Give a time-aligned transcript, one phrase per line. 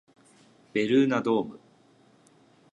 [0.73, 1.59] ベルーナドーム